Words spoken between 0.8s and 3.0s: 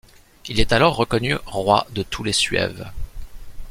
reconnu Roi de tous les Suèves.